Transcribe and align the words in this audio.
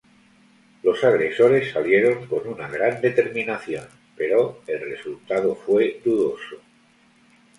Los 0.81 1.03
agresores 1.03 1.71
salieron 1.71 2.25
con 2.25 2.47
una 2.47 2.67
gran 2.67 2.99
determinación, 3.01 3.85
pero 4.17 4.63
el 4.65 4.79
resultado 4.81 5.53
fue 5.55 6.01
dudoso. 6.03 6.55